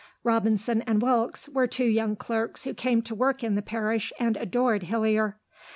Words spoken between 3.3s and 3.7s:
in the